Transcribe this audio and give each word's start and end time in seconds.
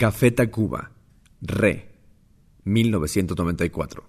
Café 0.00 0.30
Tacuba, 0.30 0.92
Re, 1.42 1.90
1994. 2.64 4.02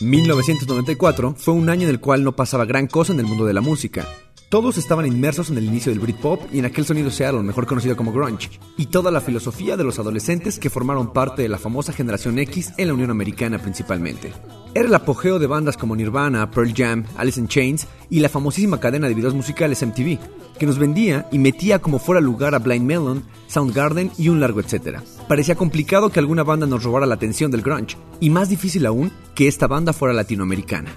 ...1994 0.00 1.34
fue 1.36 1.52
un 1.52 1.68
año 1.68 1.82
en 1.82 1.90
el 1.90 2.00
cual 2.00 2.24
no 2.24 2.34
pasaba 2.34 2.64
gran 2.64 2.86
cosa 2.86 3.12
en 3.12 3.20
el 3.20 3.26
mundo 3.26 3.44
de 3.44 3.52
la 3.52 3.60
música. 3.60 4.08
Todos 4.52 4.76
estaban 4.76 5.06
inmersos 5.06 5.48
en 5.48 5.56
el 5.56 5.64
inicio 5.64 5.90
del 5.90 6.00
Britpop 6.00 6.52
y 6.52 6.58
en 6.58 6.66
aquel 6.66 6.84
sonido 6.84 7.10
Seattle, 7.10 7.42
mejor 7.42 7.66
conocido 7.66 7.96
como 7.96 8.12
grunge, 8.12 8.50
y 8.76 8.84
toda 8.84 9.10
la 9.10 9.22
filosofía 9.22 9.78
de 9.78 9.84
los 9.84 9.98
adolescentes 9.98 10.58
que 10.58 10.68
formaron 10.68 11.14
parte 11.14 11.40
de 11.40 11.48
la 11.48 11.56
famosa 11.56 11.94
generación 11.94 12.38
X 12.38 12.74
en 12.76 12.88
la 12.88 12.92
Unión 12.92 13.10
Americana 13.10 13.58
principalmente. 13.58 14.30
Era 14.74 14.88
el 14.88 14.94
apogeo 14.94 15.38
de 15.38 15.46
bandas 15.46 15.78
como 15.78 15.96
Nirvana, 15.96 16.50
Pearl 16.50 16.74
Jam, 16.76 17.06
Alice 17.16 17.40
in 17.40 17.48
Chains 17.48 17.86
y 18.10 18.20
la 18.20 18.28
famosísima 18.28 18.78
cadena 18.78 19.08
de 19.08 19.14
videos 19.14 19.32
musicales 19.32 19.82
MTV, 19.86 20.18
que 20.58 20.66
nos 20.66 20.78
vendía 20.78 21.26
y 21.32 21.38
metía 21.38 21.78
como 21.78 21.98
fuera 21.98 22.20
lugar 22.20 22.54
a 22.54 22.58
Blind 22.58 22.84
Melon, 22.84 23.24
Soundgarden 23.46 24.10
y 24.18 24.28
un 24.28 24.38
largo 24.38 24.60
etcétera. 24.60 25.02
Parecía 25.28 25.54
complicado 25.54 26.10
que 26.10 26.20
alguna 26.20 26.42
banda 26.42 26.66
nos 26.66 26.84
robara 26.84 27.06
la 27.06 27.14
atención 27.14 27.50
del 27.50 27.62
grunge, 27.62 27.96
y 28.20 28.28
más 28.28 28.50
difícil 28.50 28.84
aún 28.84 29.12
que 29.34 29.48
esta 29.48 29.66
banda 29.66 29.94
fuera 29.94 30.12
latinoamericana. 30.12 30.94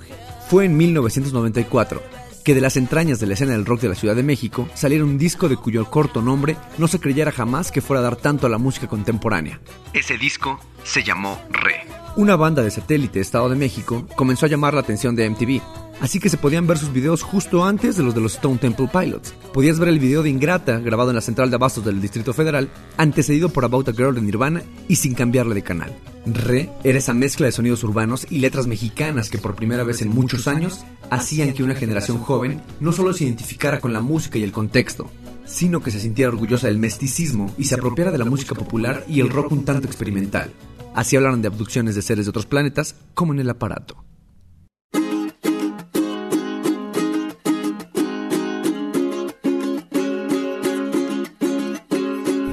Fue 0.50 0.66
en 0.66 0.76
1994 0.76 2.25
que 2.46 2.54
de 2.54 2.62
las 2.62 2.78
entrañas 2.78 3.20
de 3.20 3.26
la 3.26 3.34
escena 3.34 3.54
del 3.54 3.66
rock 3.66 3.82
de 3.82 3.90
la 3.90 3.96
Ciudad 3.96 4.16
de 4.16 4.22
México 4.22 4.70
saliera 4.76 5.04
un 5.04 5.18
disco 5.18 5.50
de 5.50 5.58
cuyo 5.58 5.90
corto 5.90 6.22
nombre 6.22 6.56
no 6.78 6.88
se 6.88 7.00
creyera 7.00 7.32
jamás 7.32 7.72
que 7.72 7.82
fuera 7.82 8.02
a 8.02 8.04
dar 8.04 8.16
tanto 8.16 8.46
a 8.46 8.50
la 8.52 8.60
música 8.60 8.88
contemporánea. 8.88 9.60
Ese 9.94 10.18
disco 10.20 10.60
se 10.84 11.04
llamó 11.04 11.42
Re. 11.50 11.84
Una 12.16 12.36
banda 12.36 12.62
de 12.62 12.70
satélite 12.70 13.16
de 13.16 13.22
Estado 13.22 13.50
de 13.50 13.56
México 13.56 14.08
comenzó 14.16 14.46
a 14.46 14.50
llamar 14.50 14.76
la 14.76 14.82
atención 14.82 15.16
de 15.16 15.28
MTV, 15.28 15.60
así 16.02 16.20
que 16.20 16.30
se 16.30 16.38
podían 16.38 16.68
ver 16.68 16.78
sus 16.78 16.94
videos 16.94 17.24
justo 17.24 17.66
antes 17.66 17.98
de 17.98 18.04
los 18.04 18.14
de 18.14 18.22
los 18.22 18.36
Stone 18.36 18.60
Temple 18.60 18.90
Pilots. 18.94 19.34
Podías 19.52 19.80
ver 19.80 19.90
el 19.90 20.00
video 20.00 20.22
de 20.22 20.30
Ingrata, 20.30 20.78
grabado 20.78 21.10
en 21.10 21.16
la 21.16 21.22
central 21.22 21.50
de 21.50 21.56
abastos 21.56 21.84
del 21.84 22.00
Distrito 22.00 22.32
Federal, 22.32 22.70
antecedido 22.96 23.50
por 23.50 23.66
About 23.66 23.90
a 23.90 23.92
Girl 23.92 24.14
de 24.14 24.22
Nirvana 24.22 24.62
y 24.88 24.98
sin 24.98 25.16
cambiarle 25.16 25.56
de 25.56 25.64
canal. 25.64 26.15
Re 26.26 26.70
era 26.84 26.98
esa 26.98 27.14
mezcla 27.14 27.46
de 27.46 27.52
sonidos 27.52 27.84
urbanos 27.84 28.26
y 28.30 28.40
letras 28.40 28.66
mexicanas 28.66 29.30
que 29.30 29.38
por 29.38 29.56
primera 29.56 29.84
vez 29.84 30.02
en 30.02 30.10
muchos 30.10 30.48
años 30.48 30.84
hacían 31.12 31.54
que 31.54 31.64
una 31.64 31.76
generación 31.76 32.18
joven 32.18 32.62
no 32.80 32.92
solo 32.92 33.14
se 33.14 33.26
identificara 33.26 33.80
con 33.80 33.94
la 33.94 34.02
música 34.02 34.40
y 34.40 34.44
el 34.44 34.52
contexto, 34.52 35.10
sino 35.46 35.82
que 35.82 35.92
se 35.92 36.00
sintiera 36.00 36.32
orgullosa 36.32 36.68
del 36.68 36.80
mesticismo 36.80 37.54
y 37.58 37.66
se 37.66 37.76
apropiara 37.76 38.12
de 38.12 38.18
la 38.18 38.26
música 38.26 38.56
popular 38.56 39.06
y 39.08 39.20
el 39.20 39.30
rock 39.30 39.52
un 39.52 39.66
tanto 39.66 39.88
experimental. 39.88 40.52
Así 40.96 41.16
hablaron 41.16 41.42
de 41.42 41.50
abducciones 41.50 41.94
de 41.94 42.02
seres 42.02 42.26
de 42.26 42.30
otros 42.30 42.46
planetas, 42.46 42.96
como 43.14 43.34
en 43.34 43.40
el 43.42 43.50
aparato. 43.50 44.04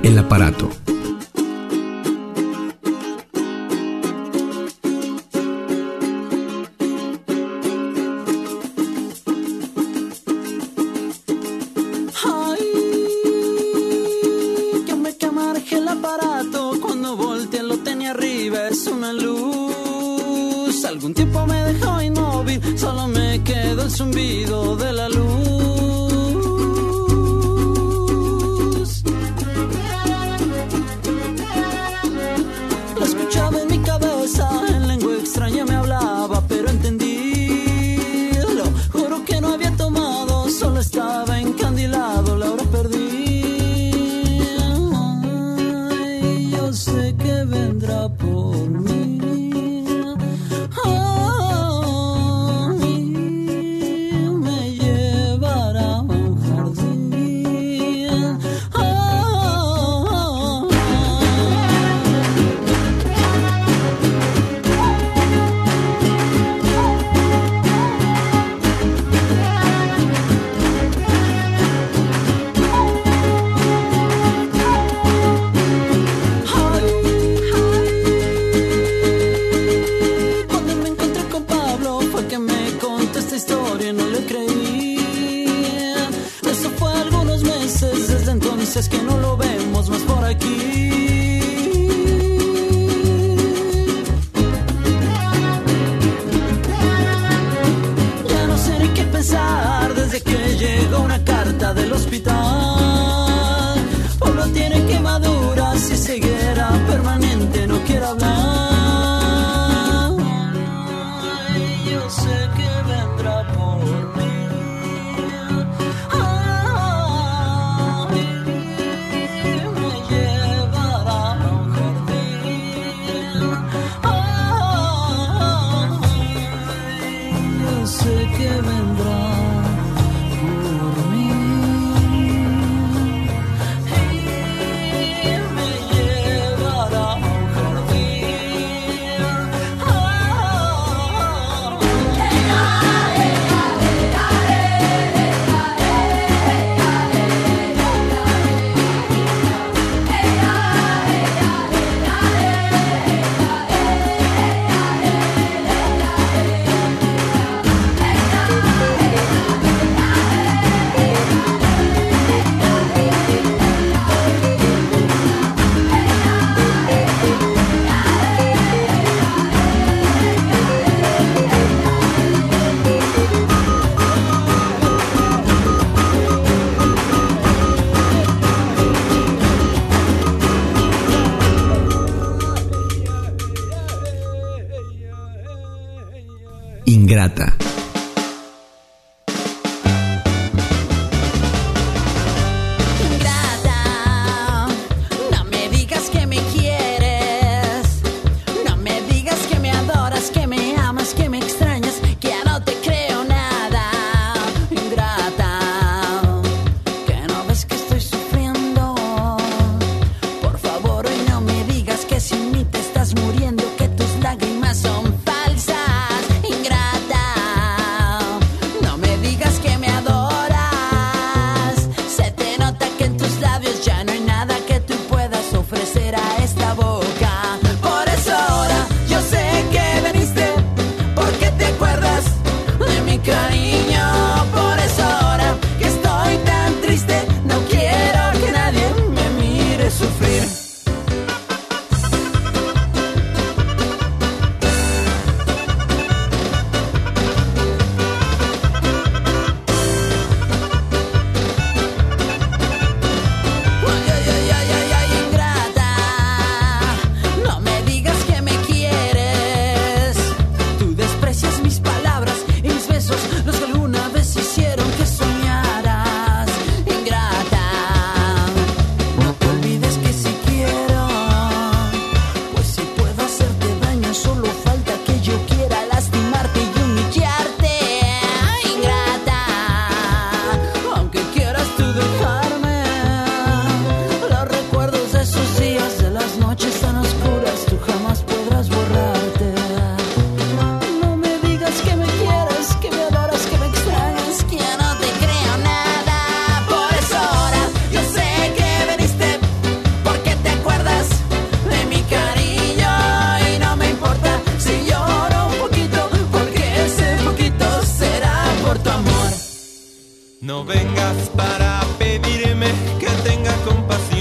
El 0.02 0.18
aparato. 0.18 0.68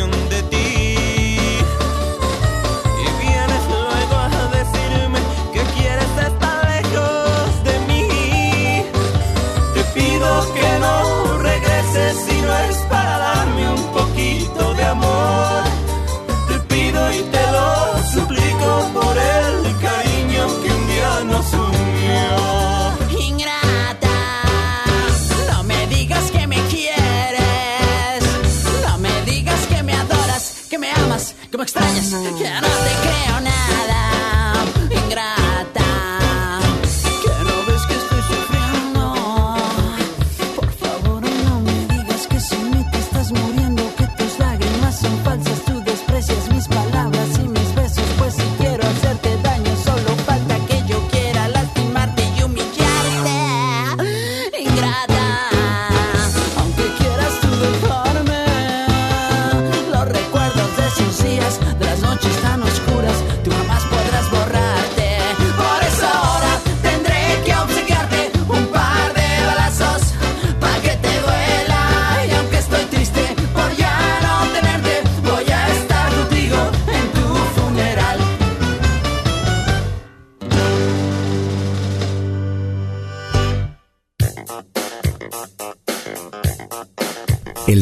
El 0.01 0.20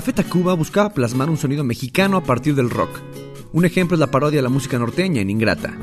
Café 0.00 0.14
Tacuba 0.14 0.54
buscaba 0.54 0.94
plasmar 0.94 1.28
un 1.28 1.36
sonido 1.36 1.62
mexicano 1.62 2.16
a 2.16 2.24
partir 2.24 2.54
del 2.54 2.70
rock. 2.70 2.88
Un 3.52 3.66
ejemplo 3.66 3.96
es 3.96 4.00
la 4.00 4.10
parodia 4.10 4.38
de 4.38 4.42
la 4.42 4.48
música 4.48 4.78
norteña 4.78 5.20
en 5.20 5.28
Ingrata. 5.28 5.76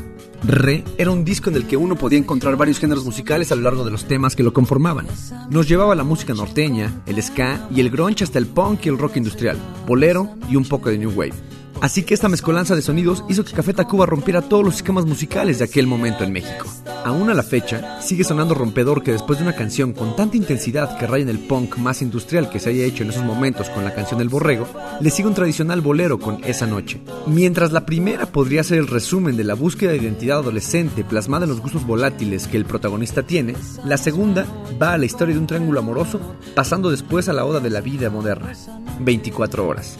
Re 0.43 0.83
era 0.97 1.11
un 1.11 1.23
disco 1.23 1.51
en 1.51 1.55
el 1.55 1.67
que 1.67 1.77
uno 1.77 1.95
podía 1.95 2.17
encontrar 2.17 2.57
varios 2.57 2.79
géneros 2.79 3.05
musicales 3.05 3.51
a 3.51 3.55
lo 3.55 3.61
largo 3.61 3.85
de 3.85 3.91
los 3.91 4.05
temas 4.05 4.35
que 4.35 4.41
lo 4.41 4.53
conformaban. 4.53 5.05
Nos 5.51 5.69
llevaba 5.69 5.93
la 5.93 6.03
música 6.03 6.33
norteña, 6.33 7.03
el 7.05 7.21
ska 7.21 7.67
y 7.69 7.79
el 7.79 7.91
grunge 7.91 8.23
hasta 8.23 8.39
el 8.39 8.47
punk 8.47 8.87
y 8.87 8.89
el 8.89 8.97
rock 8.97 9.17
industrial, 9.17 9.59
bolero 9.85 10.31
y 10.49 10.55
un 10.55 10.65
poco 10.65 10.89
de 10.89 10.97
new 10.97 11.11
wave. 11.11 11.35
Así 11.81 12.03
que 12.03 12.13
esta 12.13 12.29
mezcolanza 12.29 12.75
de 12.75 12.81
sonidos 12.81 13.23
hizo 13.29 13.43
que 13.43 13.53
Café 13.53 13.73
Tacuba 13.73 14.05
rompiera 14.05 14.41
todos 14.41 14.63
los 14.63 14.75
esquemas 14.77 15.05
musicales 15.05 15.59
de 15.59 15.65
aquel 15.65 15.87
momento 15.87 16.23
en 16.23 16.31
México. 16.31 16.67
Aún 17.05 17.29
a 17.29 17.33
la 17.33 17.43
fecha, 17.43 18.01
sigue 18.01 18.23
sonando 18.23 18.53
rompedor 18.53 19.03
que 19.03 19.11
después 19.11 19.39
de 19.39 19.45
una 19.45 19.55
canción 19.55 19.93
con 19.93 20.15
tanta 20.15 20.35
intensidad 20.35 20.97
que 20.97 21.07
raya 21.07 21.23
en 21.23 21.29
el 21.29 21.39
punk 21.39 21.77
más 21.77 22.01
industrial 22.01 22.49
que 22.49 22.59
se 22.59 22.69
haya 22.69 22.83
hecho 22.83 23.03
en 23.03 23.11
esos 23.11 23.23
momentos 23.23 23.69
con 23.69 23.85
la 23.85 23.93
canción 23.93 24.19
del 24.19 24.29
borrego, 24.29 24.67
le 24.99 25.09
sigue 25.09 25.27
un 25.27 25.35
tradicional 25.35 25.81
bolero 25.81 26.19
con 26.19 26.43
Esa 26.43 26.65
Noche. 26.65 26.99
Mientras 27.27 27.71
la 27.71 27.85
primera 27.85 28.25
podría 28.25 28.63
ser 28.63 28.79
el 28.79 28.87
resumen 28.87 29.37
de 29.37 29.43
la 29.43 29.53
búsqueda 29.53 29.91
de 29.91 29.97
identidad 29.97 30.39
adolescente 30.39 31.03
plasmada 31.03 31.45
en 31.45 31.51
los 31.51 31.61
gustos 31.61 31.85
volátiles 31.85 32.47
que 32.47 32.57
el 32.57 32.65
protagonista 32.65 33.23
tiene, 33.23 33.55
la 33.85 33.97
segunda 33.97 34.45
va 34.81 34.93
a 34.93 34.97
la 34.97 35.05
historia 35.05 35.35
de 35.35 35.39
un 35.39 35.47
triángulo 35.47 35.79
amoroso, 35.79 36.19
pasando 36.55 36.89
después 36.89 37.29
a 37.29 37.33
la 37.33 37.45
oda 37.45 37.59
de 37.59 37.69
la 37.69 37.81
vida 37.81 38.09
moderna. 38.09 38.53
24 38.99 39.67
horas. 39.67 39.97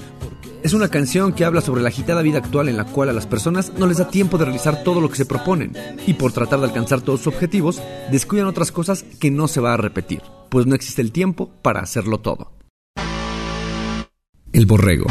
Es 0.64 0.74
una 0.74 0.90
canción 0.90 1.34
que 1.34 1.46
habla 1.46 1.62
sobre 1.62 1.82
la 1.82 1.90
agitada 1.90 2.22
vida 2.22 2.40
actual 2.40 2.68
en 2.68 2.78
la 2.78 2.86
cual 2.86 3.10
a 3.10 3.14
las 3.14 3.28
personas 3.28 3.72
no 3.78 3.86
les 3.86 3.98
da 3.98 4.10
tiempo 4.10 4.38
de 4.38 4.46
realizar 4.46 4.84
todo 4.84 5.02
lo 5.02 5.10
que 5.10 5.16
se 5.16 5.26
proponen 5.26 5.74
y 6.08 6.16
por 6.16 6.34
tratar 6.34 6.60
de 6.60 6.66
alcanzar 6.66 7.02
todos 7.02 7.22
sus 7.22 7.34
objetivos 7.34 7.82
descuidan 8.12 8.48
otras 8.48 8.72
cosas 8.72 9.04
que 9.20 9.32
no 9.32 9.48
se 9.48 9.62
va 9.62 9.74
a 9.74 9.78
repetir, 9.78 10.22
pues 10.50 10.66
no 10.66 10.76
existe 10.76 11.02
el 11.02 11.12
tiempo 11.12 11.52
para 11.62 11.82
hacerlo 11.82 12.20
todo. 12.20 12.52
El 14.52 14.66
borrego. 14.66 15.06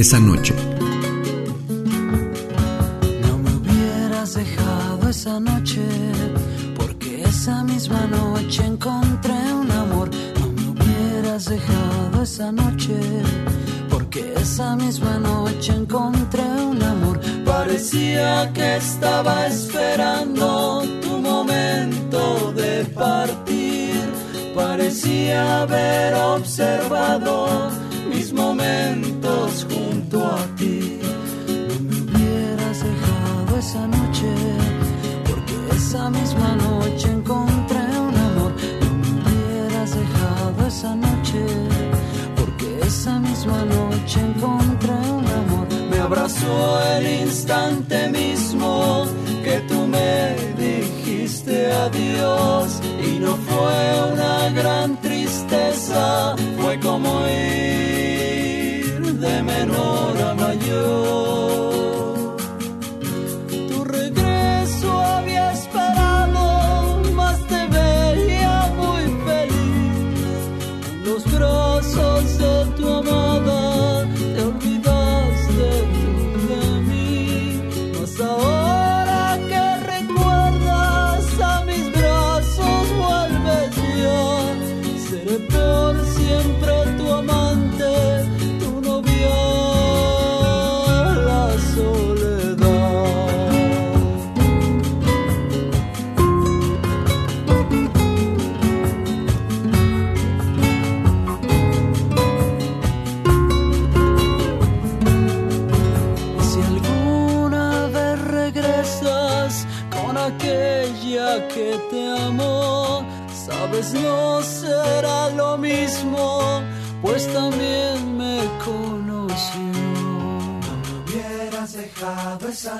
Esa 0.00 0.20
noche. 0.20 0.54
No 3.22 3.38
me 3.38 3.50
hubieras 3.54 4.34
dejado 4.34 5.08
esa 5.08 5.40
noche, 5.40 5.82
porque 6.76 7.22
esa 7.22 7.64
misma 7.64 8.06
noche 8.06 8.64
encontré 8.64 9.32
un 9.54 9.70
amor. 9.70 10.10
No 10.40 10.46
me 10.52 10.70
hubieras 10.70 11.46
dejado 11.46 12.22
esa 12.22 12.52
noche, 12.52 12.98
porque 13.88 14.34
esa 14.36 14.76
misma 14.76 15.18
noche 15.18 15.72
encontré 15.72 16.42
un 16.42 16.82
amor. 16.82 17.18
Parecía 17.44 18.52
que 18.52 18.76
estaba 18.76 19.46
esperando 19.46 20.82
tu 21.00 21.18
momento 21.18 22.52
de 22.52 22.84
partir. 22.86 23.96
Parecía 24.54 25.62
haber 25.62 26.14
observado 26.14 27.75
Abrazó 46.36 46.82
el 46.98 47.20
instante 47.22 48.08
mismo 48.08 49.06
que 49.42 49.60
tú 49.68 49.86
me 49.86 50.36
dijiste 50.58 51.72
adiós 51.72 52.80
y 53.02 53.18
no 53.18 53.36
fue 53.36 54.12
una 54.12 54.50
gran 54.50 55.00
tristeza, 55.00 56.36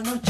noche, 0.03 0.26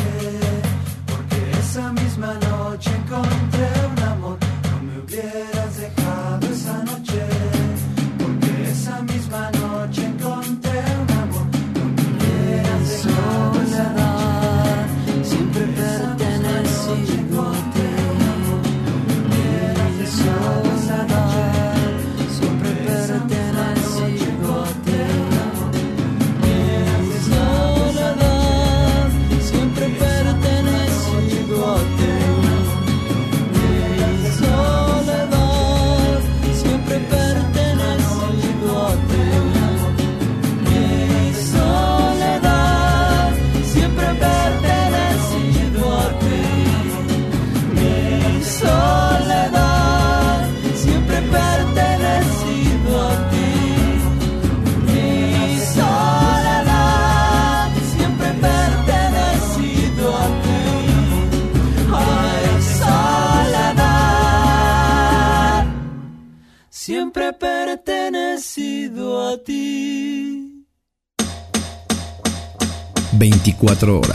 24 73.67 73.99
horas. 73.99 74.06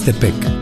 Ixtepec. 0.00 0.59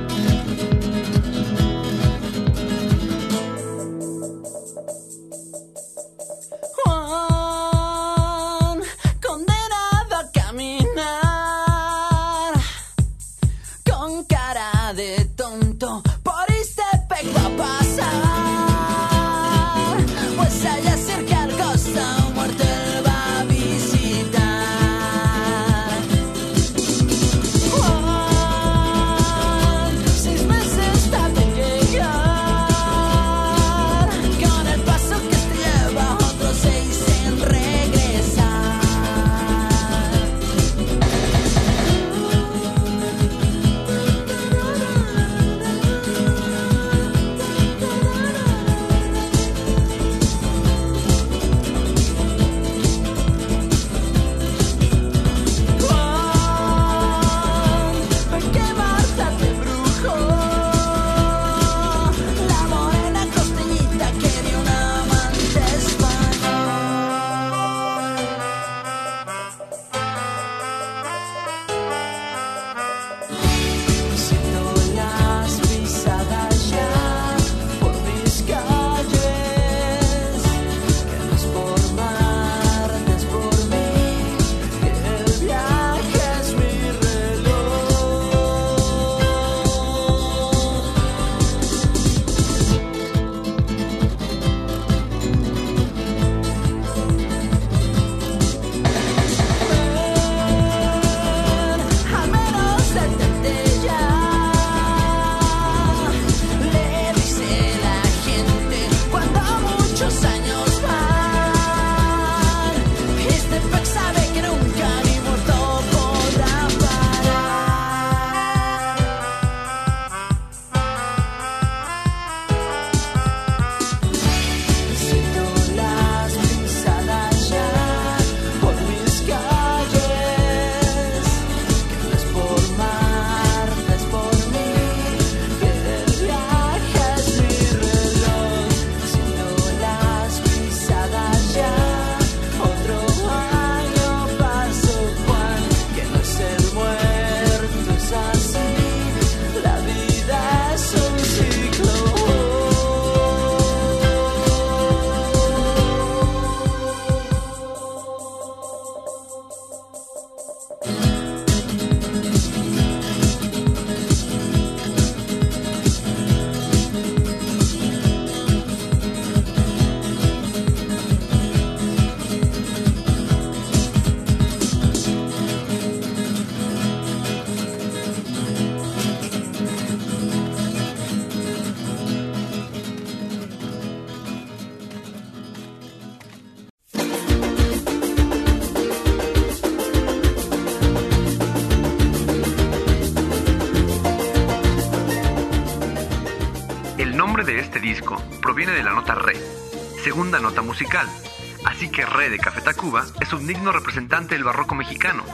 Así 201.65 201.89
que 201.89 202.05
re 202.05 202.31
de 202.31 202.39
Café 202.39 202.61
Tacuba 202.61 203.05
es 203.21 203.33
un 203.33 203.47
digno 203.47 203.73
representante 203.73 204.35
del 204.35 204.45
barroco 204.45 204.75
mexicano. 204.75 205.25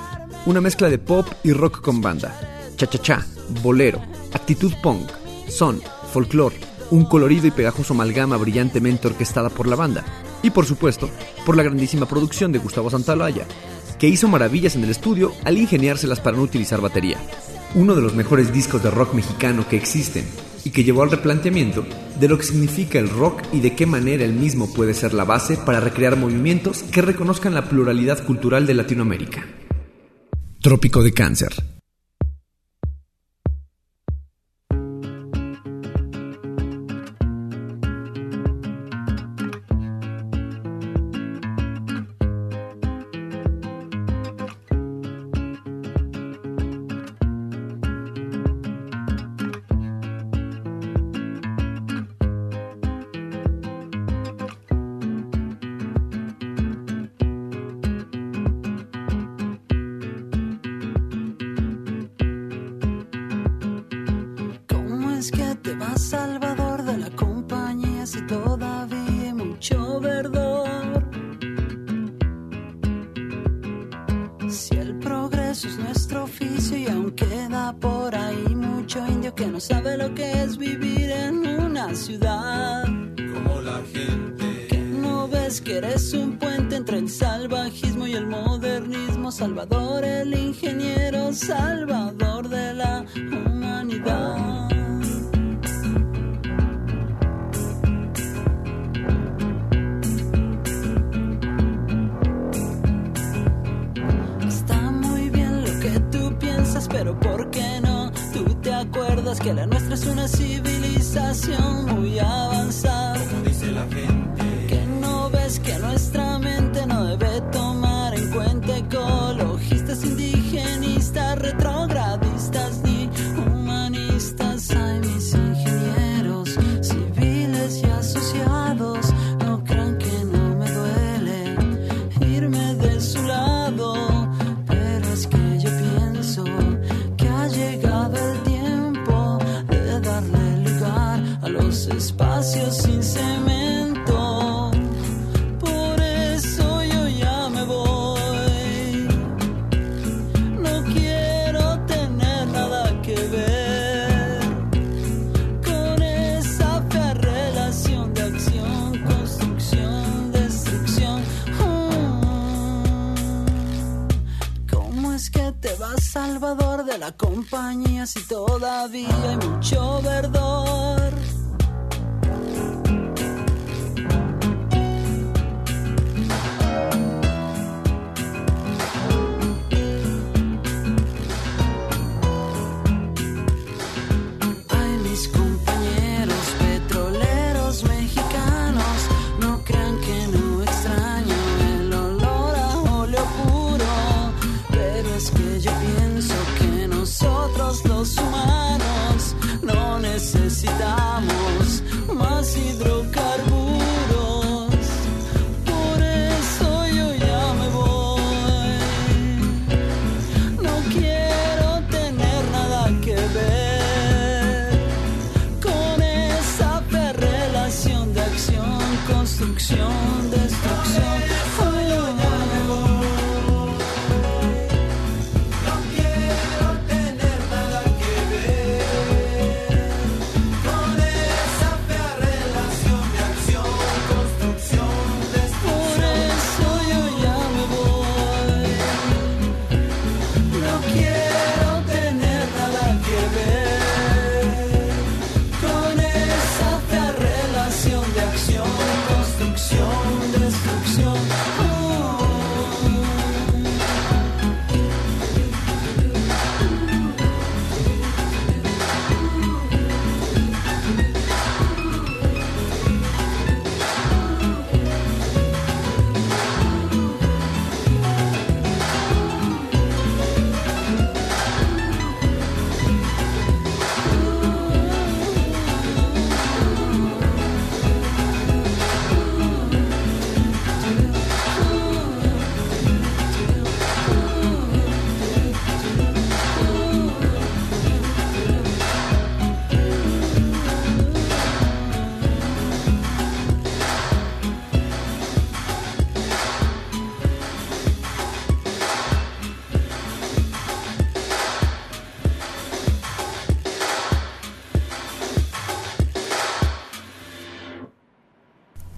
Una 0.46 0.61
mezcla 0.61 0.88
de 0.88 0.98
pop 0.98 1.26
y 1.42 1.52
rock 1.52 1.80
con 1.80 2.00
banda, 2.00 2.70
cha-cha-cha, 2.76 3.26
bolero, 3.62 4.00
actitud 4.33 4.72
punk, 4.83 5.11
son, 5.48 5.83
folclore, 6.12 6.57
un 6.90 7.04
colorido 7.04 7.46
y 7.46 7.50
pegajoso 7.50 7.94
amalgama 7.94 8.37
brillantemente 8.37 9.09
orquestada 9.09 9.50
por 9.50 9.66
la 9.66 9.76
banda, 9.76 10.04
y 10.42 10.50
por 10.50 10.66
supuesto, 10.66 11.11
por 11.44 11.57
la 11.57 11.62
grandísima 11.62 12.07
producción 12.07 12.52
de 12.52 12.59
Gustavo 12.59 12.90
Santaolalla, 12.90 13.46
que 13.98 14.09
hizo 14.09 14.28
maravillas 14.28 14.76
en 14.76 14.85
el 14.85 14.90
estudio 14.90 15.33
al 15.44 15.59
ingeniárselas 15.59 16.20
para 16.20 16.37
no 16.37 16.42
utilizar 16.42 16.80
batería. 16.80 17.18
Uno 17.74 17.94
de 17.94 18.02
los 18.02 18.14
mejores 18.14 18.52
discos 18.52 18.83
de 18.83 18.90
rock 18.90 19.14
mexicano 19.14 19.66
que 19.68 19.76
existen 19.76 20.26
y 20.64 20.70
que 20.70 20.85
llevó 20.85 21.03
al 21.03 21.11
replanteamiento 21.11 21.85
de 22.18 22.29
lo 22.29 22.38
que 22.38 22.44
significa 22.44 22.98
el 22.98 23.09
rock 23.09 23.42
y 23.53 23.61
de 23.61 23.74
qué 23.74 23.87
manera 23.87 24.24
el 24.24 24.33
mismo 24.33 24.72
puede 24.72 24.94
ser 24.94 25.14
la 25.14 25.24
base 25.24 25.57
para 25.57 25.81
recrear 25.81 26.16
movimientos 26.16 26.83
que 26.83 27.03
reconozcan 27.03 27.55
la 27.55 27.68
pluralidad 27.68 28.24
cultural 28.24 28.66
de 28.66 28.74
Latinoamérica. 28.74 29.46
Trópico 30.61 31.03
de 31.03 31.12
Cáncer 31.12 31.74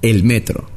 El 0.07 0.23
metro. 0.23 0.76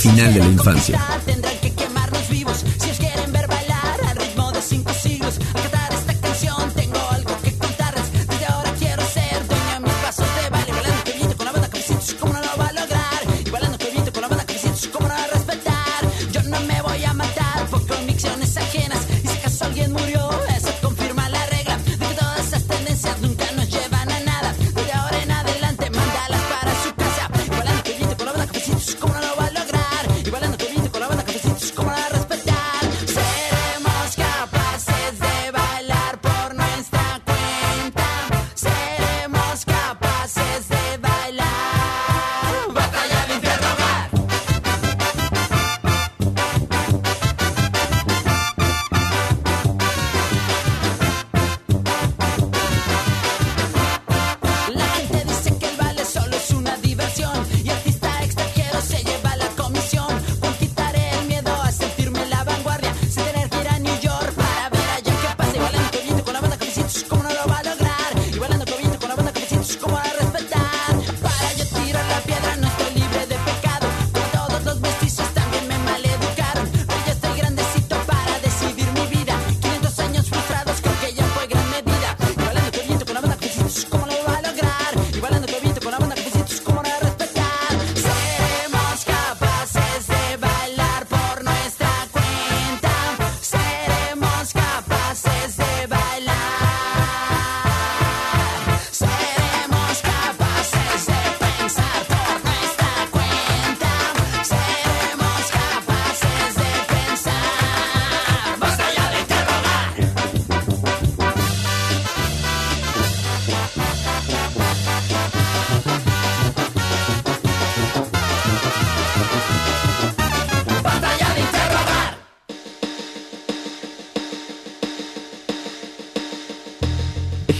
Final 0.00 0.32
de 0.32 0.40
la 0.40 0.46
infancia. 0.46 0.98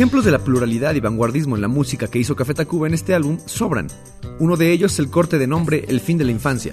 Ejemplos 0.01 0.25
de 0.25 0.31
la 0.31 0.39
pluralidad 0.39 0.95
y 0.95 1.01
vanguardismo 1.01 1.57
en 1.57 1.61
la 1.61 1.69
música 1.69 2.09
que 2.09 2.19
hizo 2.19 2.35
Café 2.35 2.55
Tacuba 2.55 2.87
en 2.87 2.95
este 2.95 3.15
álbum 3.15 3.37
sobran. 3.45 3.89
Uno 4.39 4.57
de 4.57 4.73
ellos 4.73 4.95
es 4.95 4.99
el 4.99 5.11
corte 5.11 5.37
de 5.37 5.47
nombre 5.47 5.85
El 5.89 6.01
fin 6.01 6.17
de 6.17 6.25
la 6.25 6.31
infancia, 6.31 6.73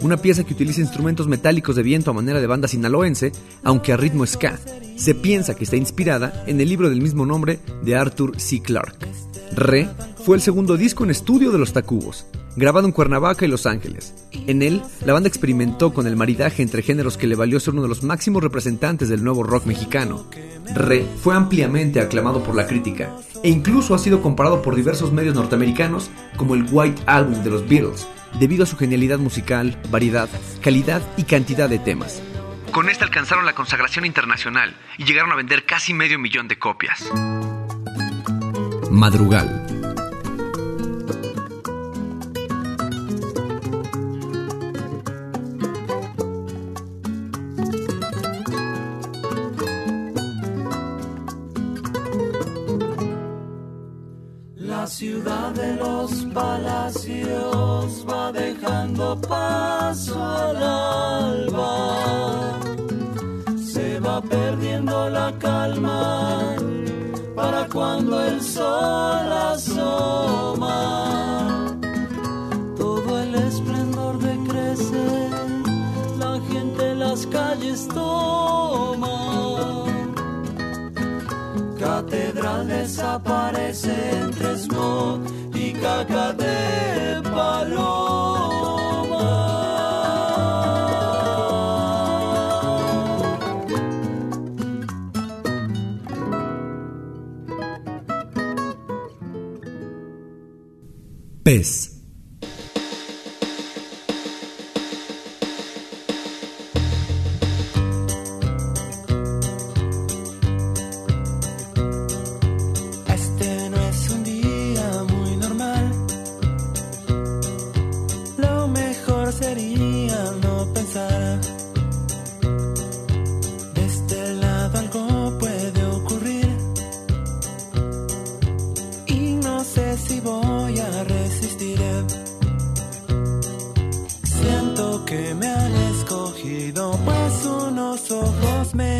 una 0.00 0.16
pieza 0.16 0.44
que 0.44 0.54
utiliza 0.54 0.80
instrumentos 0.80 1.26
metálicos 1.26 1.74
de 1.74 1.82
viento 1.82 2.12
a 2.12 2.14
manera 2.14 2.40
de 2.40 2.46
banda 2.46 2.68
sinaloense, 2.68 3.32
aunque 3.64 3.92
a 3.92 3.96
ritmo 3.96 4.24
ska. 4.24 4.60
Se 4.94 5.16
piensa 5.16 5.56
que 5.56 5.64
está 5.64 5.74
inspirada 5.74 6.44
en 6.46 6.60
el 6.60 6.68
libro 6.68 6.88
del 6.88 7.02
mismo 7.02 7.26
nombre 7.26 7.58
de 7.82 7.96
Arthur 7.96 8.40
C. 8.40 8.62
Clarke. 8.62 9.08
Re 9.56 9.88
fue 10.24 10.36
el 10.36 10.40
segundo 10.40 10.76
disco 10.76 11.02
en 11.02 11.10
estudio 11.10 11.50
de 11.50 11.58
los 11.58 11.72
Tacubos, 11.72 12.26
grabado 12.54 12.86
en 12.86 12.92
Cuernavaca 12.92 13.44
y 13.44 13.48
Los 13.48 13.66
Ángeles. 13.66 14.14
En 14.46 14.62
él, 14.62 14.82
la 15.04 15.14
banda 15.14 15.28
experimentó 15.28 15.92
con 15.92 16.06
el 16.06 16.14
maridaje 16.14 16.62
entre 16.62 16.82
géneros 16.82 17.16
que 17.16 17.26
le 17.26 17.34
valió 17.34 17.58
ser 17.58 17.74
uno 17.74 17.82
de 17.82 17.88
los 17.88 18.04
máximos 18.04 18.40
representantes 18.40 19.08
del 19.08 19.24
nuevo 19.24 19.42
rock 19.42 19.66
mexicano. 19.66 20.26
Re 20.74 21.06
fue 21.22 21.34
ampliamente 21.34 22.00
aclamado 22.00 22.42
por 22.42 22.54
la 22.54 22.66
crítica 22.66 23.10
e 23.42 23.48
incluso 23.48 23.94
ha 23.94 23.98
sido 23.98 24.20
comparado 24.20 24.62
por 24.62 24.74
diversos 24.74 25.12
medios 25.12 25.34
norteamericanos 25.34 26.10
como 26.36 26.54
el 26.54 26.66
White 26.70 27.02
Album 27.06 27.42
de 27.42 27.50
los 27.50 27.68
Beatles, 27.68 28.06
debido 28.38 28.64
a 28.64 28.66
su 28.66 28.76
genialidad 28.76 29.18
musical, 29.18 29.80
variedad, 29.90 30.28
calidad 30.62 31.02
y 31.16 31.24
cantidad 31.24 31.68
de 31.68 31.78
temas. 31.78 32.22
Con 32.72 32.88
esta 32.88 33.04
alcanzaron 33.04 33.46
la 33.46 33.54
consagración 33.54 34.04
internacional 34.04 34.76
y 34.98 35.04
llegaron 35.04 35.32
a 35.32 35.36
vender 35.36 35.64
casi 35.64 35.94
medio 35.94 36.18
millón 36.18 36.48
de 36.48 36.58
copias. 36.58 37.10
Madrugal. 38.90 39.77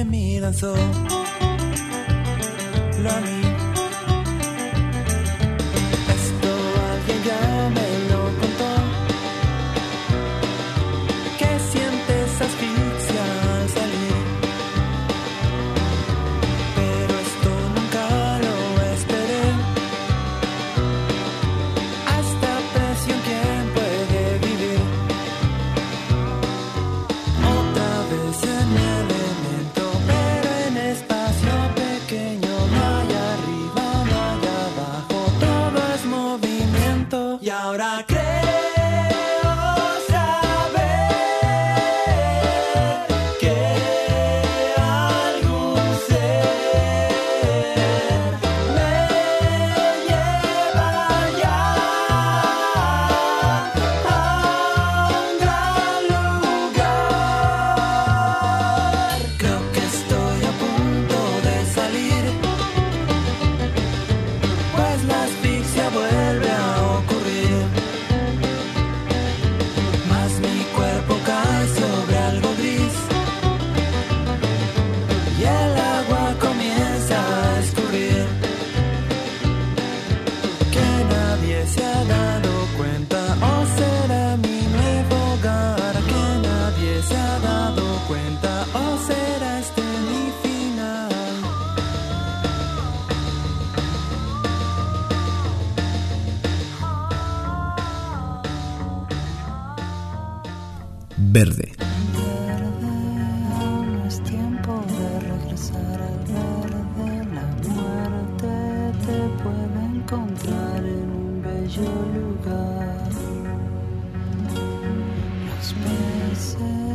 Me 0.08 0.16
miran 0.16 0.54
solo 0.54 0.78
a. 3.02 3.57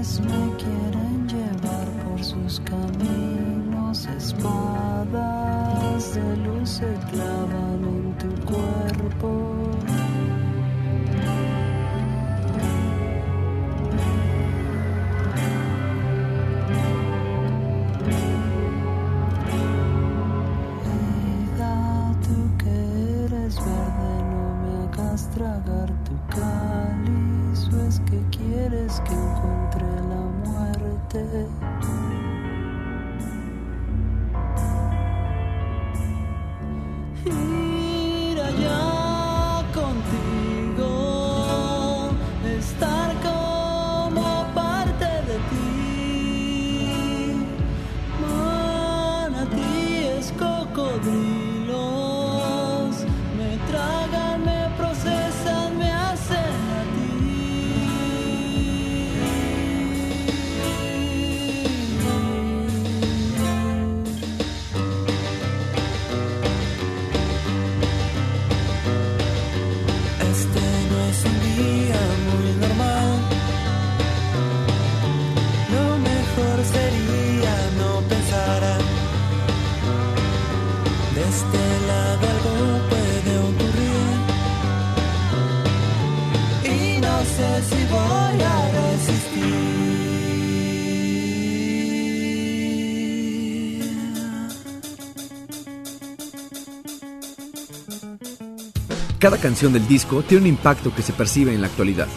me 0.03 0.51
quieren 0.57 1.27
llevar 1.29 1.87
por 2.03 2.21
sus 2.23 2.59
caminos. 2.59 4.05
Espadas 4.05 5.23
de 6.15 6.37
luz 6.37 6.69
se 6.69 6.93
clavan 7.09 7.83
en 7.85 8.13
tu 8.17 8.27
cuerpo. 8.43 9.62
Cada 99.24 99.38
canción 99.38 99.71
del 99.71 99.88
disco 99.88 100.21
tiene 100.21 100.41
un 100.41 100.47
impacto 100.49 100.93
que 100.93 101.01
se 101.01 101.13
percibe 101.13 101.53
en 101.53 101.61
la 101.61 101.67
actualidad. 101.67 102.09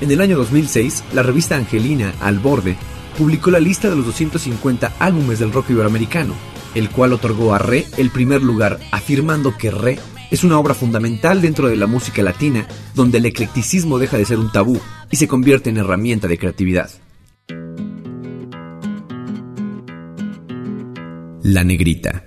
En 0.00 0.10
el 0.10 0.22
año 0.22 0.38
2006, 0.38 1.04
la 1.12 1.22
revista 1.22 1.56
Angelina, 1.56 2.14
Al 2.22 2.38
Borde, 2.38 2.78
publicó 3.18 3.50
la 3.50 3.60
lista 3.60 3.90
de 3.90 3.96
los 3.96 4.06
250 4.06 4.94
álbumes 4.98 5.40
del 5.40 5.52
rock 5.52 5.68
iberoamericano, 5.68 6.32
el 6.74 6.88
cual 6.88 7.12
otorgó 7.12 7.52
a 7.52 7.58
Re 7.58 7.84
el 7.98 8.08
primer 8.08 8.42
lugar, 8.42 8.80
afirmando 8.92 9.54
que 9.58 9.70
Re 9.70 9.98
es 10.30 10.42
una 10.42 10.58
obra 10.58 10.72
fundamental 10.72 11.42
dentro 11.42 11.68
de 11.68 11.76
la 11.76 11.86
música 11.86 12.22
latina, 12.22 12.66
donde 12.94 13.18
el 13.18 13.26
eclecticismo 13.26 13.98
deja 13.98 14.16
de 14.16 14.24
ser 14.24 14.38
un 14.38 14.50
tabú 14.50 14.80
y 15.10 15.16
se 15.16 15.28
convierte 15.28 15.68
en 15.68 15.76
herramienta 15.76 16.28
de 16.28 16.38
creatividad. 16.38 16.88
La 21.42 21.62
Negrita. 21.62 22.24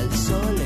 Al 0.00 0.10
sol 0.16 0.59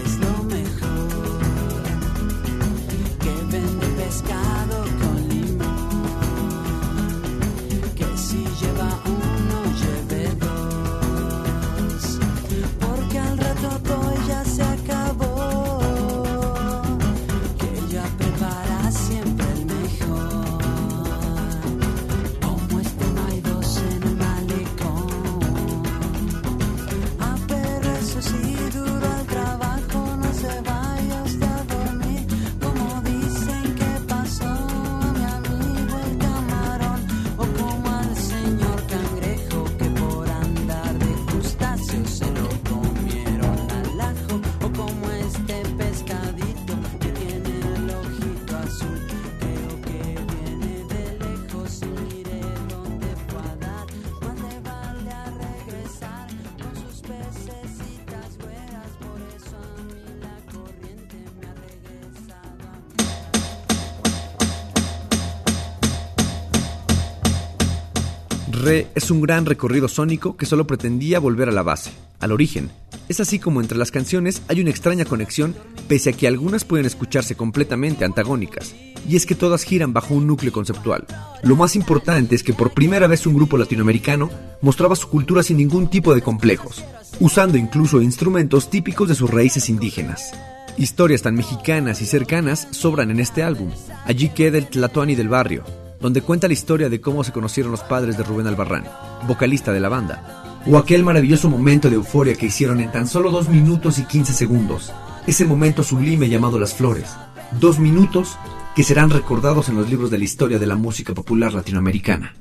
Es 68.95 69.11
un 69.11 69.21
gran 69.21 69.47
recorrido 69.47 69.87
sónico 69.87 70.37
que 70.37 70.47
solo 70.47 70.67
pretendía 70.67 71.21
volver 71.21 71.49
a 71.49 71.53
la 71.53 71.63
base, 71.63 71.93
al 72.19 72.33
origen. 72.33 72.71
Es 73.09 73.21
así 73.21 73.39
como 73.39 73.61
entre 73.61 73.79
las 73.79 73.91
canciones 73.91 74.43
hay 74.49 74.61
una 74.61 74.71
extraña 74.71 75.05
conexión, 75.05 75.55
pese 75.87 76.11
a 76.11 76.13
que 76.13 76.27
algunas 76.27 76.65
pueden 76.65 76.87
escucharse 76.87 77.37
completamente 77.37 78.05
antagónicas, 78.05 78.75
y 79.09 79.15
es 79.15 79.27
que 79.27 79.35
todas 79.35 79.63
giran 79.63 79.93
bajo 79.93 80.15
un 80.15 80.27
núcleo 80.27 80.53
conceptual. 80.53 81.07
Lo 81.43 81.55
más 81.55 81.77
importante 81.77 82.35
es 82.35 82.43
que 82.43 82.55
por 82.55 82.73
primera 82.73 83.07
vez 83.07 83.27
un 83.27 83.35
grupo 83.35 83.59
latinoamericano 83.59 84.31
mostraba 84.61 84.97
su 84.97 85.09
cultura 85.09 85.43
sin 85.43 85.59
ningún 85.59 85.89
tipo 85.89 86.15
de 86.15 86.23
complejos, 86.23 86.83
usando 87.21 87.59
incluso 87.59 88.03
instrumentos 88.03 88.71
típicos 88.71 89.09
de 89.09 89.15
sus 89.15 89.31
raíces 89.31 89.69
indígenas. 89.69 90.33
Historias 90.79 91.23
tan 91.23 91.37
mexicanas 91.37 92.03
y 92.03 92.07
cercanas 92.07 92.67
sobran 92.71 93.13
en 93.13 93.21
este 93.21 93.45
álbum. 93.45 93.71
Allí 94.05 94.31
queda 94.31 94.59
el 94.59 94.67
Tlatoani 94.67 95.15
del 95.15 95.29
barrio, 95.29 95.65
donde 96.05 96.21
cuenta 96.21 96.49
la 96.49 96.53
historia 96.53 96.91
de 96.91 97.01
cómo 97.01 97.25
se 97.25 97.33
conocieron 97.33 97.73
los 97.73 97.81
padres 97.81 98.19
de 98.19 98.25
Rubén 98.25 98.47
Albarrán, 98.47 98.85
vocalista 99.27 99.73
de 99.73 99.81
la 99.81 99.89
banda, 99.89 100.61
o 100.67 100.77
aquel 100.77 101.03
maravilloso 101.03 101.49
momento 101.49 101.89
de 101.89 101.95
euforia 101.95 102.35
que 102.35 102.45
hicieron 102.45 102.79
en 102.81 102.93
tan 102.93 103.09
solo 103.09 103.31
2 103.31 103.49
minutos 103.49 103.99
y 103.99 104.05
15 104.05 104.35
segundos, 104.35 104.93
ese 105.27 105.47
momento 105.47 105.83
sublime 105.83 106.29
llamado 106.29 106.59
Las 106.59 106.75
Flores, 106.75 107.17
dos 107.59 107.79
minutos 107.79 108.37
que 108.77 108.83
serán 108.83 109.09
recordados 109.09 109.71
en 109.71 109.77
los 109.77 109.89
libros 109.89 110.11
de 110.11 110.19
la 110.19 110.25
historia 110.25 110.59
de 110.59 110.67
la 110.67 110.77
música 110.77 111.15
popular 111.15 111.55
latinoamericana. 111.55 112.35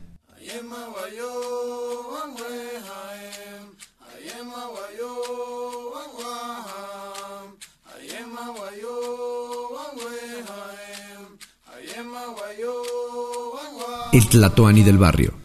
El 14.14 14.28
Tlatoani 14.28 14.84
del 14.84 15.00
barrio. 15.00 15.43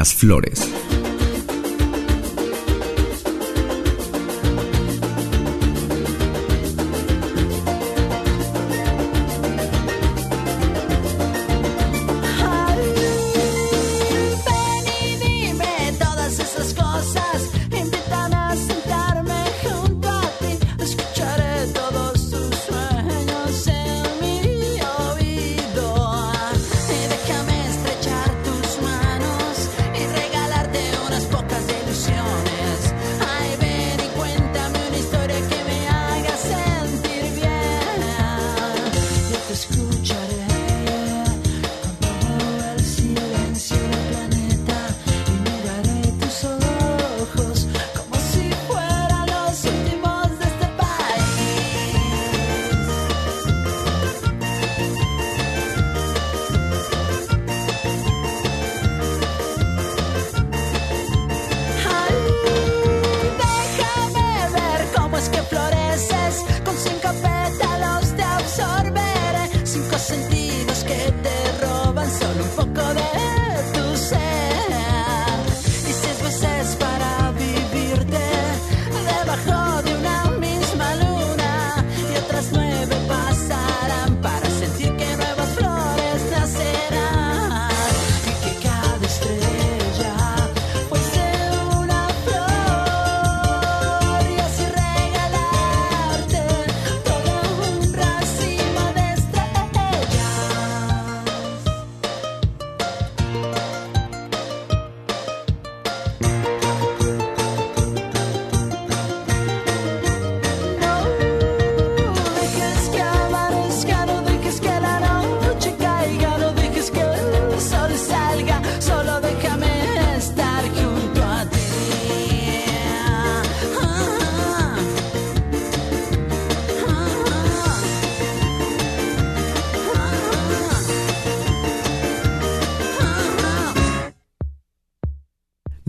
Las 0.00 0.14
flores. 0.14 0.79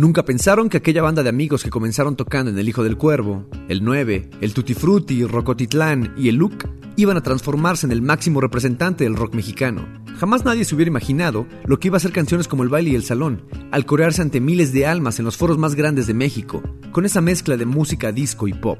Nunca 0.01 0.25
pensaron 0.25 0.67
que 0.67 0.77
aquella 0.77 1.03
banda 1.03 1.21
de 1.21 1.29
amigos 1.29 1.63
que 1.63 1.69
comenzaron 1.69 2.15
tocando 2.15 2.49
en 2.49 2.57
El 2.57 2.67
Hijo 2.67 2.83
del 2.83 2.97
Cuervo, 2.97 3.45
El 3.67 3.83
9, 3.83 4.31
El 4.41 4.51
Tutti 4.51 4.73
Frutti, 4.73 5.23
Rocotitlán 5.25 6.15
y 6.17 6.27
El 6.27 6.37
Look 6.37 6.67
iban 6.95 7.17
a 7.17 7.21
transformarse 7.21 7.85
en 7.85 7.91
el 7.91 8.01
máximo 8.01 8.41
representante 8.41 9.03
del 9.03 9.15
rock 9.15 9.35
mexicano. 9.35 9.85
Jamás 10.17 10.43
nadie 10.43 10.65
se 10.65 10.73
hubiera 10.73 10.89
imaginado 10.89 11.45
lo 11.65 11.79
que 11.79 11.89
iba 11.89 11.97
a 11.97 11.99
ser 11.99 12.11
canciones 12.11 12.47
como 12.47 12.63
El 12.63 12.69
baile 12.69 12.89
y 12.89 12.95
el 12.95 13.03
salón, 13.03 13.43
al 13.69 13.85
corearse 13.85 14.23
ante 14.23 14.41
miles 14.41 14.73
de 14.73 14.87
almas 14.87 15.19
en 15.19 15.25
los 15.25 15.37
foros 15.37 15.59
más 15.59 15.75
grandes 15.75 16.07
de 16.07 16.15
México, 16.15 16.63
con 16.91 17.05
esa 17.05 17.21
mezcla 17.21 17.55
de 17.55 17.67
música 17.67 18.11
disco 18.11 18.47
y 18.47 18.53
pop. 18.53 18.79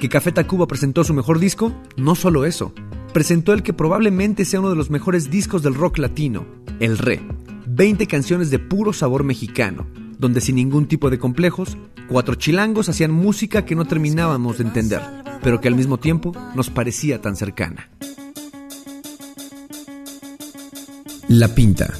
¿Que 0.00 0.08
Café 0.08 0.32
Tacuba 0.32 0.66
presentó 0.66 1.04
su 1.04 1.14
mejor 1.14 1.38
disco? 1.38 1.72
No 1.96 2.16
solo 2.16 2.44
eso, 2.44 2.72
presentó 3.12 3.52
el 3.52 3.62
que 3.62 3.72
probablemente 3.72 4.44
sea 4.44 4.58
uno 4.58 4.70
de 4.70 4.76
los 4.76 4.90
mejores 4.90 5.30
discos 5.30 5.62
del 5.62 5.76
rock 5.76 5.98
latino, 5.98 6.44
El 6.80 6.98
Re. 6.98 7.22
20 7.68 8.08
canciones 8.08 8.50
de 8.50 8.58
puro 8.58 8.92
sabor 8.92 9.22
mexicano, 9.22 9.86
donde 10.18 10.40
sin 10.40 10.56
ningún 10.56 10.86
tipo 10.86 11.10
de 11.10 11.18
complejos, 11.18 11.76
cuatro 12.08 12.34
chilangos 12.34 12.88
hacían 12.88 13.10
música 13.10 13.64
que 13.64 13.74
no 13.74 13.84
terminábamos 13.84 14.58
de 14.58 14.64
entender, 14.64 15.02
pero 15.42 15.60
que 15.60 15.68
al 15.68 15.74
mismo 15.74 15.98
tiempo 15.98 16.32
nos 16.54 16.70
parecía 16.70 17.20
tan 17.20 17.36
cercana. 17.36 17.90
La 21.28 21.48
Pinta 21.48 21.92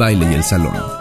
baile 0.00 0.30
y 0.30 0.34
el 0.34 0.42
salón. 0.42 0.99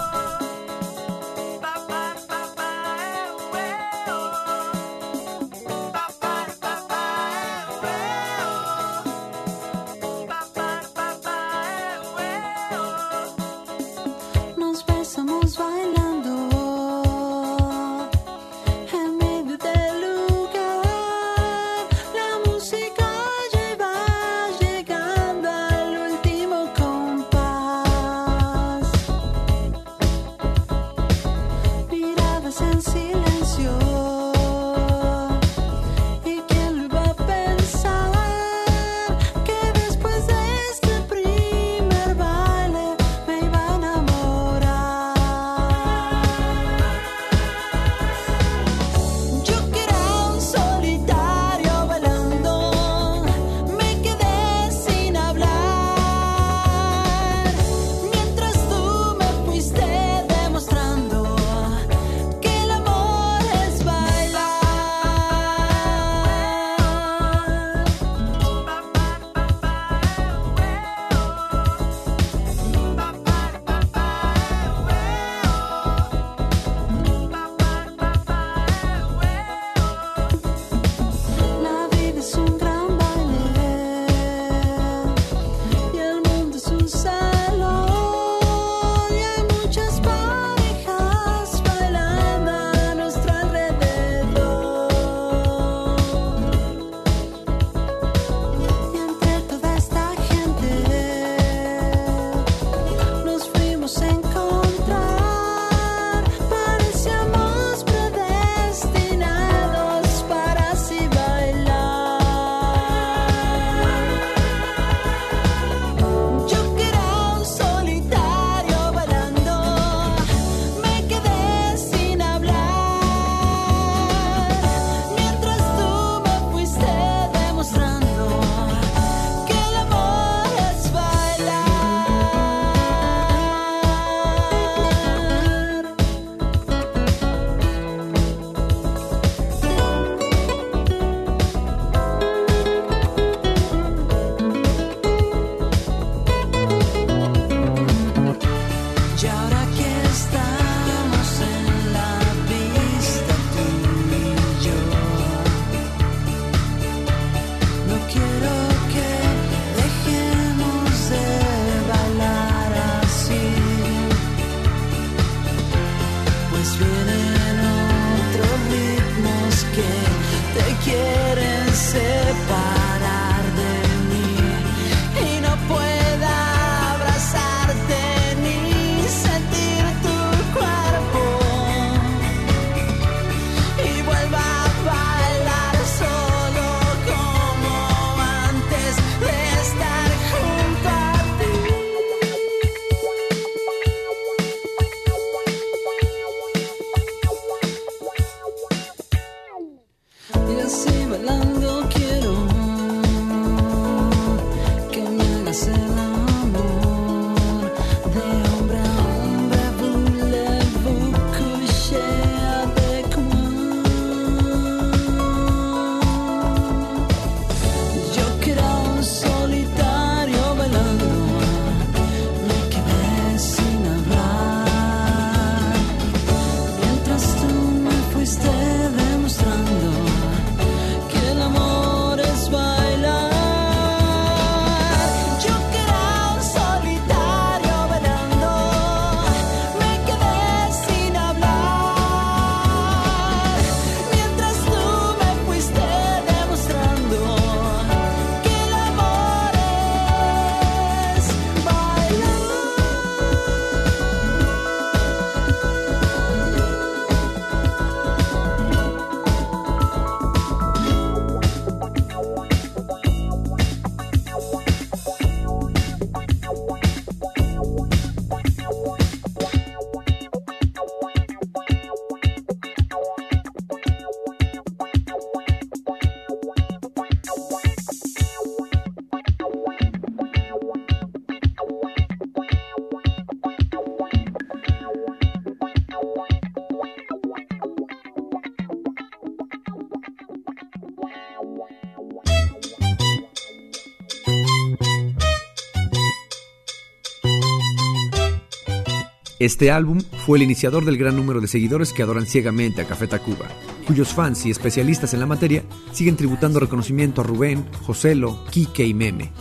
Este 299.40 299.72
álbum 299.72 300.02
fue 300.26 300.38
el 300.38 300.44
iniciador 300.44 300.84
del 300.84 300.98
gran 300.98 301.16
número 301.16 301.40
de 301.40 301.48
seguidores 301.48 301.94
que 301.94 302.04
adoran 302.04 302.26
ciegamente 302.26 302.82
a 302.82 302.86
Café 302.86 303.08
Tacuba, 303.08 303.48
cuyos 303.88 304.14
fans 304.14 304.46
y 304.46 304.52
especialistas 304.52 305.14
en 305.14 305.22
la 305.22 305.26
materia 305.26 305.64
siguen 305.94 306.18
tributando 306.18 306.60
reconocimiento 306.60 307.22
a 307.22 307.24
Rubén, 307.24 307.66
Joselo, 307.86 308.44
Quique 308.52 308.86
y 308.86 308.94
Meme. 308.94 309.32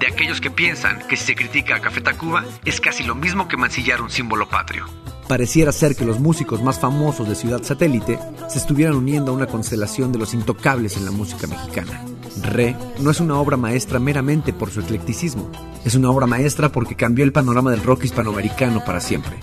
De 0.00 0.08
aquellos 0.08 0.40
que 0.40 0.50
piensan 0.50 1.06
que 1.06 1.16
si 1.16 1.26
se 1.26 1.34
critica 1.36 1.76
a 1.76 1.80
Café 1.80 2.00
Tacuba 2.00 2.44
es 2.64 2.80
casi 2.80 3.04
lo 3.04 3.14
mismo 3.14 3.46
que 3.46 3.56
mancillar 3.56 4.02
un 4.02 4.10
símbolo 4.10 4.48
patrio. 4.48 4.86
Pareciera 5.28 5.70
ser 5.70 5.94
que 5.94 6.04
los 6.04 6.18
músicos 6.18 6.60
más 6.60 6.80
famosos 6.80 7.28
de 7.28 7.36
Ciudad 7.36 7.62
Satélite 7.62 8.18
se 8.48 8.58
estuvieran 8.58 8.96
uniendo 8.96 9.30
a 9.30 9.36
una 9.36 9.46
constelación 9.46 10.10
de 10.10 10.18
los 10.18 10.34
intocables 10.34 10.96
en 10.96 11.04
la 11.04 11.12
música 11.12 11.46
mexicana. 11.46 12.04
Re 12.42 12.76
no 13.00 13.10
es 13.10 13.20
una 13.20 13.38
obra 13.38 13.56
maestra 13.56 13.98
meramente 13.98 14.52
por 14.52 14.70
su 14.70 14.80
eclecticismo, 14.80 15.50
es 15.84 15.94
una 15.94 16.10
obra 16.10 16.26
maestra 16.26 16.70
porque 16.70 16.96
cambió 16.96 17.24
el 17.24 17.32
panorama 17.32 17.70
del 17.70 17.82
rock 17.82 18.04
hispanoamericano 18.04 18.84
para 18.84 19.00
siempre. 19.00 19.38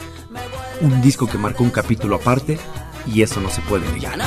Un 0.82 1.02
disco 1.02 1.28
que 1.28 1.38
marcó 1.38 1.64
un 1.64 1.70
capítulo 1.70 2.16
aparte 2.16 2.58
y 3.06 3.22
eso 3.22 3.39
no 3.39 3.50
se 3.50 3.62
puede 3.62 3.89
negar. 3.92 4.20